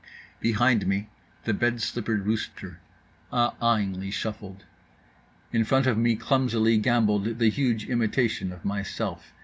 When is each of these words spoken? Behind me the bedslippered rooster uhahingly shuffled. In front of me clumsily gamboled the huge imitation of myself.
Behind 0.39 0.87
me 0.87 1.09
the 1.43 1.53
bedslippered 1.53 2.25
rooster 2.25 2.79
uhahingly 3.31 4.09
shuffled. 4.11 4.65
In 5.51 5.63
front 5.63 5.85
of 5.85 5.95
me 5.95 6.15
clumsily 6.15 6.79
gamboled 6.79 7.37
the 7.37 7.49
huge 7.51 7.85
imitation 7.87 8.51
of 8.51 8.65
myself. 8.65 9.31